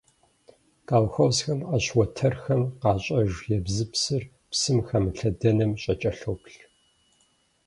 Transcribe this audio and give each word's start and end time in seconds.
Колхозхэм 0.89 1.59
Ӏэщ 1.67 1.85
уэтэрхэм 1.97 2.61
къащӀэж 2.81 3.31
ебзыпсыр 3.55 4.23
псым 4.49 4.79
хэмылъэдэным 4.87 5.71
щакӀэлъоплъ. 5.81 6.57